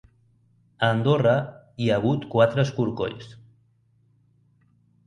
[0.87, 1.35] A Andorra
[1.85, 3.31] hi ha hagut quatre escorcolls.